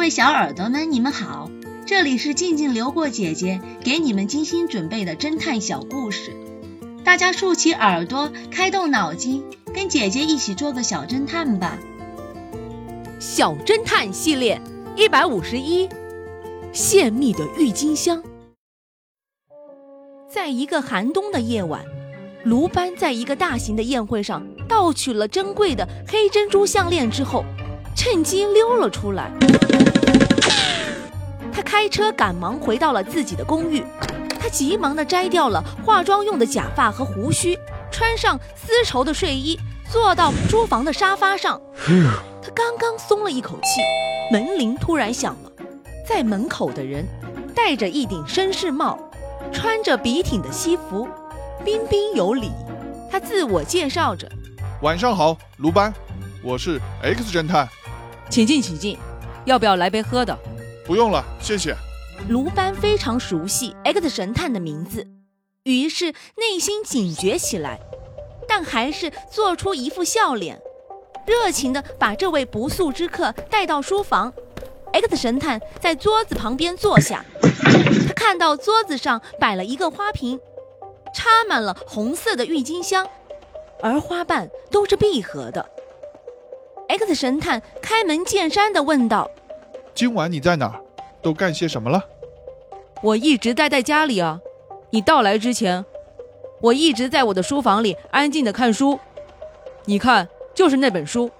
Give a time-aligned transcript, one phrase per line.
[0.00, 1.50] 各位小耳朵们，你们好，
[1.84, 6.32] 这里是静静流过姐姐给你们精心准备的侦探小故事，
[7.04, 9.44] 大家竖起耳朵，开动脑筋，
[9.74, 11.76] 跟姐姐一起做个小侦探吧。
[13.18, 14.58] 小侦探系列
[14.96, 15.86] 一百五十一，
[16.72, 18.22] 泄密的郁金香。
[20.30, 21.84] 在一个寒冬的夜晚，
[22.44, 27.44] 卢班在一个大型的宴会上盗取了珍贵的黑珍珠项链之后。
[28.02, 29.30] 趁机溜了出来，
[31.52, 33.84] 他开车赶忙回到了自己的公寓。
[34.40, 37.58] 他急忙地摘掉了化妆用的假发和胡须，
[37.92, 39.60] 穿上丝绸的睡衣，
[39.92, 41.60] 坐到书房的沙发上。
[42.42, 43.82] 他刚刚松了一口气，
[44.32, 45.52] 门铃突然响了。
[46.08, 47.06] 在门口的人
[47.54, 48.98] 戴着一顶绅士帽，
[49.52, 51.06] 穿着笔挺的西服，
[51.62, 52.50] 彬彬有礼。
[53.10, 54.26] 他自我介绍着
[54.80, 55.92] ：“晚上好，卢班，
[56.42, 57.68] 我是 X 侦探。”
[58.30, 58.96] 请进，请进，
[59.44, 60.38] 要不要来杯喝的？
[60.86, 61.74] 不用了，谢谢。
[62.28, 65.04] 卢班非常熟悉 X 神探的名字，
[65.64, 67.80] 于是内心警觉起来，
[68.46, 70.60] 但还是做出一副笑脸，
[71.26, 74.32] 热情地把这位不速之客带到书房。
[74.92, 77.24] X 神探在桌子旁边坐下，
[78.06, 80.38] 他看到桌子上摆了一个花瓶，
[81.12, 83.08] 插满了红色的郁金香，
[83.82, 85.68] 而花瓣都是闭合的。
[86.90, 89.30] X 神探开门见山地问道
[89.94, 90.80] ：“今晚你在哪儿？
[91.22, 92.04] 都干些什么了
[93.00, 94.40] ？”“我一直待在家里啊。
[94.90, 95.84] 你到来之前，
[96.60, 98.98] 我一直在我的书房里安静地看书。
[99.84, 101.30] 你看，就是那本书。”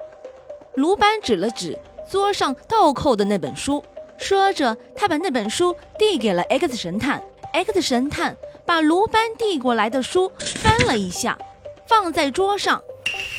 [0.76, 1.76] 卢班指了指
[2.08, 3.82] 桌上倒扣的那本书，
[4.18, 7.20] 说着，他把那本书递给了 X 神探。
[7.52, 11.36] X 神探把卢班递过来的书翻了一下，
[11.88, 12.80] 放在桌上。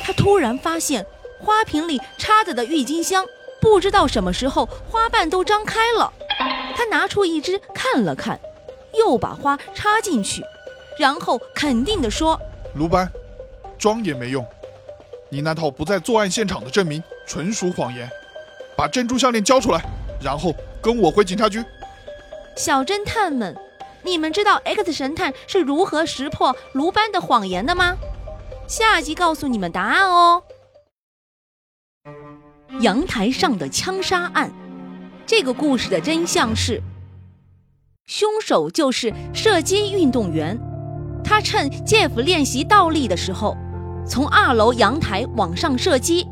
[0.02, 1.06] 他突然发现。
[1.44, 3.24] 花瓶里插着的郁金香，
[3.60, 6.12] 不知道什么时候花瓣都张开了。
[6.76, 8.38] 他拿出一支看了看，
[8.98, 10.42] 又把花插进去，
[10.98, 12.40] 然后肯定地说
[12.74, 13.10] ：“卢班，
[13.78, 14.46] 装也没用，
[15.28, 18.08] 你那套不在作案现场的证明纯属谎言。
[18.74, 19.82] 把珍珠项链交出来，
[20.20, 21.62] 然后跟我回警察局。”
[22.56, 23.56] 小侦探们，
[24.02, 27.96] 你们知道 X 神探是如何识破卢班的谎言的吗？
[28.66, 30.42] 下集告诉你们答案哦。
[32.82, 34.50] 阳台上的枪杀案，
[35.24, 36.82] 这个故事的真相是，
[38.06, 40.58] 凶手就是射击运动员。
[41.22, 43.56] 他趁 Jeff 练习倒立的时候，
[44.04, 46.26] 从二楼阳台往上射击，